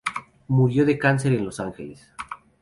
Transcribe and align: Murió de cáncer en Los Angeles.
Murió 0.47 0.83
de 0.83 0.97
cáncer 0.97 1.33
en 1.33 1.45
Los 1.45 1.59
Angeles. 1.59 2.11